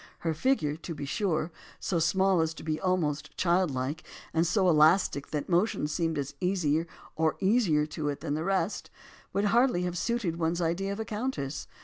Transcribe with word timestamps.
Her 0.21 0.33
figure, 0.33 0.75
to 0.77 0.95
be 0.95 1.05
sure— 1.05 1.51
so 1.89 1.99
small 1.99 2.41
as 2.41 2.55
to 2.55 2.63
be 2.63 2.79
almost 2.81 3.37
childlike 3.37 4.03
and 4.33 4.47
so 4.47 4.67
elastic 4.67 5.27
that 5.29 5.47
motion 5.47 5.85
seemed 5.85 6.17
as 6.17 6.33
easy 6.41 6.87
or 7.15 7.37
easier 7.39 7.85
to 7.85 8.09
it 8.09 8.21
than 8.21 8.33
rest— 8.39 8.89
would 9.33 9.45
hardly 9.45 9.83
have 9.83 9.99
suited 9.99 10.37
one's 10.37 10.59
idea 10.59 10.91
of 10.91 10.99
a 10.99 11.05
countess. 11.05 11.67